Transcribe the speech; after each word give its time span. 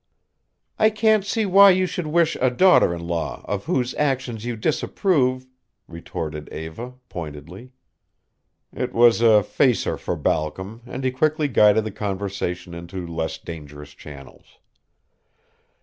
"I 0.79 0.89
can't 0.89 1.23
see 1.23 1.45
why 1.45 1.69
you 1.69 1.85
should 1.85 2.07
wish 2.07 2.35
a 2.41 2.49
daughter 2.49 2.91
in 2.91 3.05
law 3.05 3.45
of 3.47 3.65
whose 3.65 3.93
actions 3.93 4.43
you 4.45 4.55
disapprove," 4.55 5.45
retorted 5.87 6.49
Eva, 6.51 6.95
pointedly. 7.07 7.71
It 8.73 8.93
was 8.95 9.21
a 9.21 9.43
facer 9.43 9.97
for 9.97 10.15
Balcom 10.15 10.81
and 10.87 11.03
he 11.03 11.11
quickly 11.11 11.47
guided 11.47 11.83
the 11.83 11.91
conversation 11.91 12.73
into 12.73 13.05
less 13.05 13.37
dangerous 13.37 13.93
channels. 13.93 14.57